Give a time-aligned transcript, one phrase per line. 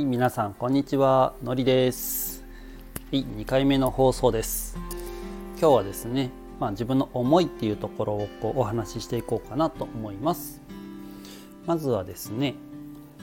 [0.00, 2.42] い、皆さんこんにちは、のりです。
[3.12, 4.76] はい、2回目の放送です。
[5.60, 10.62] 今日はですね、まあ、自分の思いっていうところをこうお話ししていこうかなと思います。
[11.66, 12.54] まずはですね、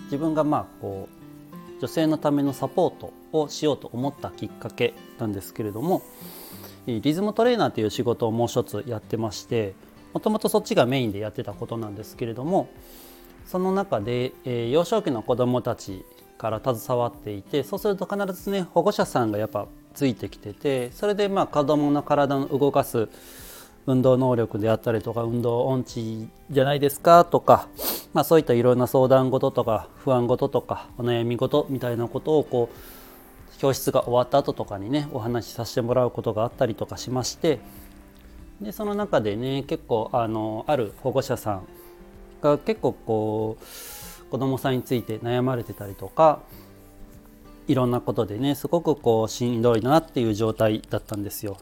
[0.05, 6.03] 自分がまあこう女性のためのサポートをしようと思ったきっかけなんですけれども、
[6.85, 9.73] リズムトレーナーという仕事をもう一つやってまして、
[10.13, 12.69] もともとそっちがメインでやってたことなんですけれども、
[13.45, 16.05] その中で、えー幼少期の子どもたち
[16.37, 23.09] から携わっていてそうすると必ずね保護者さんがやっぱついてきててそれでまあ子どもの体の動かす
[23.87, 27.67] 運動能力であったりとか運動音痴じゃないですかとか、
[28.13, 37.59] まあ、そういったいろんな相談事とか不安事とかお悩み事みたいなことをこう教室が終わった後とかにねお話しさせてもらうことがあったりとかしまして
[38.61, 41.67] でその中でね結構あのある保護者さん
[42.41, 43.63] が結構こう
[44.29, 46.41] 子供さんについて悩まれてたりとか
[47.67, 51.57] いろんなことでねすごくこうしんどいなっていう状態だったんですよ。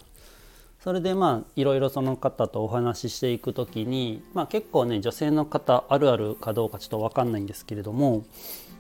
[0.80, 8.24] それでまあいろいろその方とお話ししていく時に、まあ、結構ね女性の方あるあるかどうかちょっと分かんないんですけれども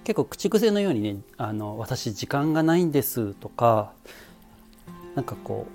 [0.03, 3.91] 結構口癖のようにね「あの私時間がないんです」とか
[5.16, 5.66] なんかこ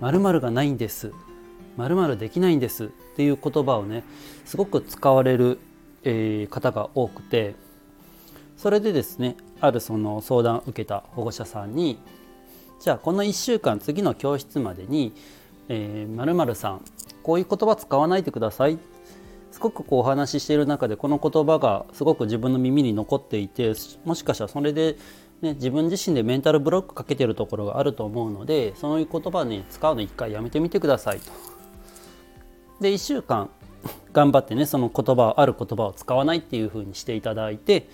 [0.00, 1.12] う「まるがないんです」
[1.78, 4.04] 「まるできないんです」っていう言葉をね
[4.44, 5.58] すごく使われる、
[6.04, 7.54] えー方が多くて
[8.56, 11.98] それでですねあるその相談を受けた保護者さんに
[12.80, 15.12] じゃあこの1週間次の教室までに
[15.68, 16.84] 「えー、さん
[17.22, 18.78] こういう言葉使わないでください」
[19.50, 24.96] すごくこうお話ししている中でこの言葉がすごく自分の耳に残っていてもしかしたらそれで、
[25.42, 31.32] ね、自分自身でメンタルブロックかけてるところがあると思うのでそういう言葉に使うの一回やめてみてくださいと。
[32.80, 33.50] で1週間
[34.12, 37.88] 頑張ってねその言葉ある言葉を使わないっていう風にしていただいて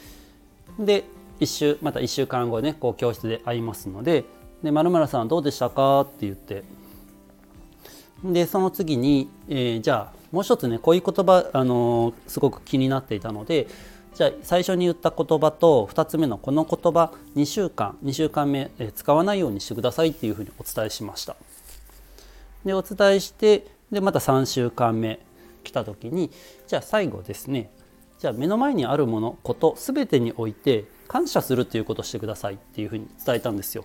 [0.78, 1.04] で
[1.40, 4.24] 一週また1週間後ねこう教室で会いますので
[4.62, 6.64] 「で〇〇さんどうでしたか?」って言って
[8.24, 13.68] でその次に、えーじゃあもう一つねこういう言葉、あのーすごく気になっていたので
[14.14, 21.36] じゃあ最初に言った言葉と2つ目のこの言葉2週間2週間目、えー使わないようにしてくださいっていうふうにお伝えしました。
[22.64, 25.20] でお伝えしてでまた3週間目
[25.66, 26.30] 来た時に
[26.66, 27.70] じゃあ最後ですね。
[28.18, 33.84] じゃあ目の前にあるものこと全てにおいて感謝するっていうことをしてくださいっていうふうに伝えたんですよ。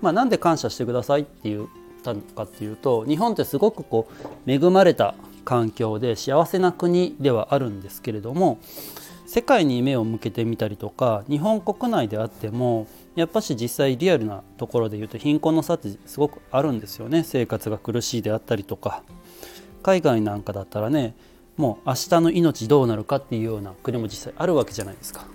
[0.00, 1.66] まあ、なんで感謝してくださいって言っ
[2.02, 4.08] たのかっていうと日本ってすごくこ
[4.46, 5.14] う恵まれた
[5.44, 8.58] 環境で幸せな国ではあるんですけれども
[9.26, 17.22] 世界に目を向けてみたりとか日本国内であってもやっぱし実際リアルなところで言うと貧困の差ってすごくあるんですよね。
[17.22, 19.02] 生活が苦しいであったりとか。
[19.82, 21.14] 海外なんかだったらね
[21.56, 25.26] もう明日の命どうなるかっていうような国も実際あるわけじゃないですか。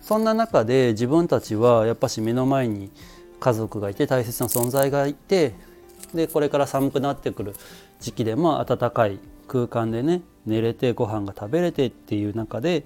[0.00, 2.90] そんな中で自分たちはやっぱし目の前に
[3.38, 5.54] 家族がいて大切な存在がいて
[6.12, 7.54] でこれから寒くなってくる
[8.00, 12.84] 時期でも暖かい空間でね寝れてご飯が食べれてっていう中で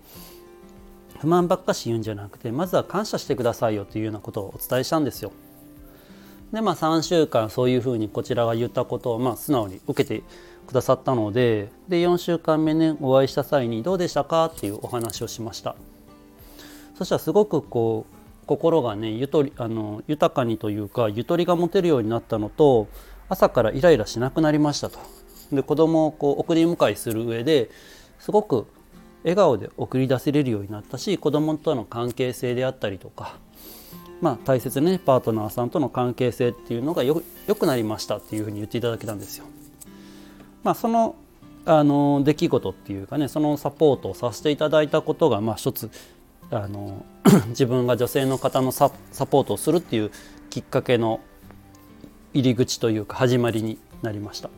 [1.19, 5.33] 不満ばっかし言うんじゃなくてまずは感謝してくださいよというようなことをお伝えしたんですよ。
[6.57, 10.23] でまあ3週間そういうふうにこちらが言ったことをまあ素直に受けて
[10.67, 15.77] くださったのでで4週間目ねお会いした際にどうでしたかっていうお話をしました。
[16.97, 22.89] そしたらすごくこう心がねゆとりあの豊かにというかゆとりが持てるようになったのと
[23.29, 24.99] 朝からイライラしなくなりましたと。
[25.53, 27.69] で子供をこう送り迎えする上で
[28.19, 28.67] すごく
[29.25, 33.37] 笑顔で送り出せれるようになったし子供との関係性であったりとか、
[34.21, 39.45] まあ、大切な、ね、パートナーさんとの関係性っていうのがよよくなりましたっていうふうに言っていただけたんですよ。
[40.65, 41.15] まあ、その
[41.65, 45.91] あの出来事っていうかねそのサポートをさせていただいたことがまあ一つ
[46.51, 47.05] あの
[47.49, 50.11] 自分が女性の方のサポートをするっていう
[50.49, 51.21] きっかけの
[52.33, 54.51] 入り口というか始まりになりました。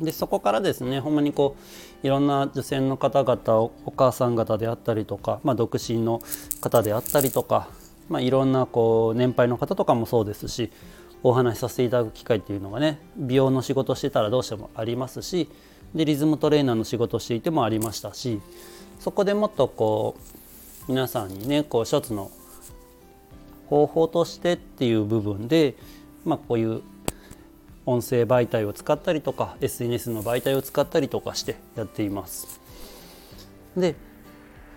[0.00, 1.56] でそこからですねほんまにこ
[2.02, 6.20] ういろんな女性の方々おお母さん方であったりとか、まあ、独身の
[6.60, 7.68] 方であったりとか、
[8.08, 10.70] まあ、いろんなこう年配の方とかもそうですし
[11.22, 15.48] お話しさせていただく機会っていうのがね美容の仕事してたらどうしてもありますし
[15.94, 18.40] でリズムトレーナーの仕事していてもありましたし
[19.00, 20.16] そこでもっとこ
[20.88, 22.30] う皆さんにねこう一つの
[23.68, 25.74] 方法としてっていう部分で、
[26.24, 26.82] まあ、こういう
[27.84, 32.60] 音声媒体を使ったりとか SNS の媒体を使ったりとかしてやっています。
[33.76, 33.94] で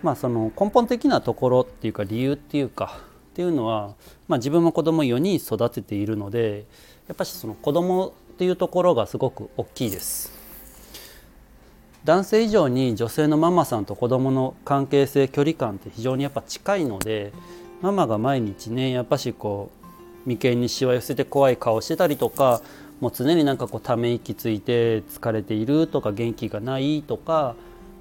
[0.02, 3.00] まあその根本的なところっていうか理由っていうか
[3.40, 3.94] っていうのは、
[4.28, 6.66] まあ、自分も子供4人育てているので
[7.08, 10.38] やっぱりその子供っていうところがすごく大きいです。
[12.04, 17.32] 男性以上に女性のママさんと子供の関係性距離感って非常にやっぱ近いので
[17.80, 19.70] ママが毎日ねやっぱしこ
[20.26, 22.60] う眉間にしわ寄せて怖い顔してたりとか
[23.00, 27.54] もう常になんかこうため息ついて疲れているとか元気がないとか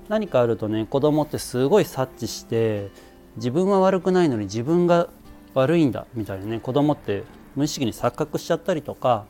[0.09, 2.89] 何かあるとね子供ってすごい察知して
[3.35, 5.07] 自分は悪くないのに自分が
[5.53, 7.23] 悪いんだみたいなね子供って
[7.55, 9.25] 無意識に錯覚しちゃったりとか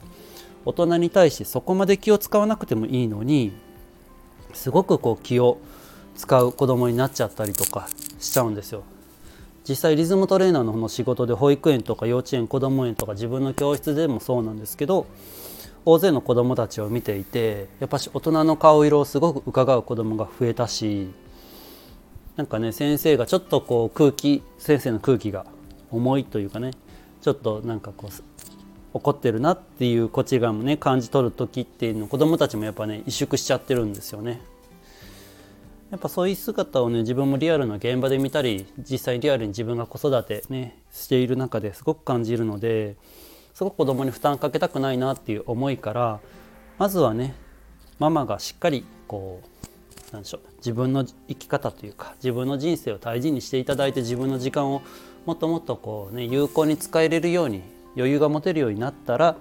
[0.65, 3.53] 大人に対してそこまで気を使わなくてもいいのに
[4.53, 5.59] すごくこう気を
[6.15, 7.87] 使う子供になっちゃったりとか
[8.19, 8.83] しちゃうんですよ。
[9.67, 15.05] 実際リズムトレーナーの仕事で保育園とか幼稚園子ども園とか自分の教室でもそうなんですけど
[15.85, 21.09] 大勢の子どもたちを見ていてやっぱし大人の顔色をすごく伺う子どもが増えたし
[22.35, 25.45] なんかね先生がちょっとこう空気先生の空気が
[25.91, 26.71] 重いというかね
[27.21, 28.11] ちょっとなんかこう
[28.93, 34.41] 怒ってるなっていうこっち側もね感じ取る時っていうの子どもたちもやっぱね萎縮しちゃってるんですよね。
[35.91, 42.95] やっぱそういう姿をね自分もリアルな現場で見たり実際リアルに自分が子育てねしている中ですごく感じるので
[43.55, 46.19] すごく子供に負担かけたくないなっていう思いから
[46.77, 47.33] まずはね
[47.97, 54.83] ママがしっかりこうなんでしょう自分の生き方というか自分の人生を大事にしていただいて自分の時間を
[55.25, 57.61] もっともっとこうね有効に使えれるように
[57.95, 59.37] 余裕が持てるようになったら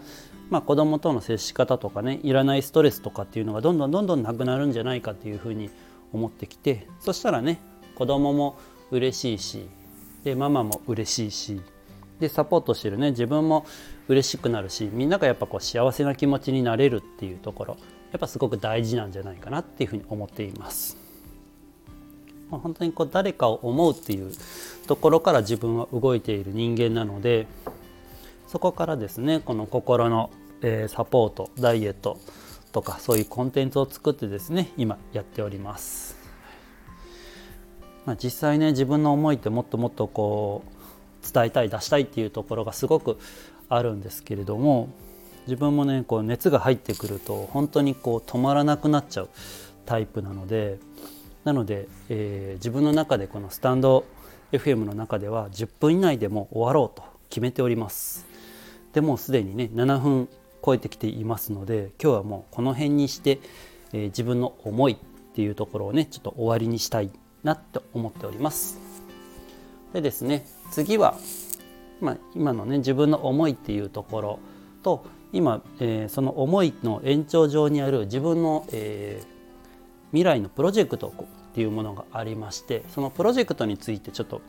[0.50, 5.70] まあ、子供との接し方とかねいらないストレスとかっていうのがどんどんどんどんなくなるんじゃないかっていうふうに
[6.12, 7.60] 思ってきてそしたらね
[7.94, 8.58] 子供も
[8.90, 9.68] 嬉しいし
[10.24, 11.60] でママも嬉しいし
[12.18, 13.66] でサポートしてるね自分も
[14.08, 17.76] 嬉しくなるしみんながやっぱこう幸せな気持ちになれるっていうところ
[18.10, 21.07] やっぱすごく大事なんじゃないかなっていうふうに思っています。
[22.50, 24.32] ま、本当にこう誰かを思うっていう
[24.86, 27.46] ところから自分は動いている人間なので
[28.46, 30.30] そこからですねこの心の、
[30.62, 32.18] えー、サポートダイエット
[32.72, 36.16] とかそういうコンテンツを作ってですね今やっております。
[38.06, 43.18] まあ、実際ね自分の思いってもっともっとこう伝えたい出したいっていうところがすごく
[43.68, 44.88] あるんですけれども
[45.46, 49.28] 自分もねこう熱が入ってくると本当にこう止まらなくなっちゃう
[49.84, 50.78] タイプなので
[51.48, 54.04] なので、えー、自分の中でこのスタンド
[54.52, 58.26] FM の中では10分以内でも終わろうと決めております
[58.92, 60.28] でもすでにね7分
[60.62, 63.40] 超えてきていますので今日はもうこの辺にして、
[63.94, 64.96] えー、自分の思いっ
[65.34, 67.10] ていうところをねちょっと終わりにしたい
[67.44, 68.78] なと思っております。
[69.94, 71.16] でですね次は、
[72.02, 74.38] まあ、今のね自分の思いっていうところ
[74.82, 79.26] と今、えー、その思いの延長上にある自分の、えー、
[80.10, 81.12] 未来のプロジェクト
[81.58, 84.40] っていうものがありましてそのプロジェクトについてちょっと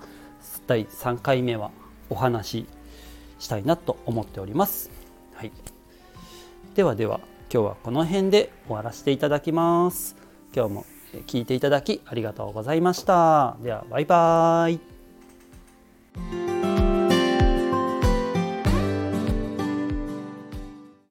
[0.68, 1.72] 第3回目は
[2.12, 2.66] お話し
[3.40, 4.92] したいなと思っております。
[5.34, 5.52] はい
[6.76, 7.20] ではでは
[7.52, 10.16] 今日はこの辺で終わらせていただきます。
[10.56, 10.86] 今日も
[11.26, 13.58] 聞いていただきありがとうございました。
[13.64, 14.89] ではバイバーイ。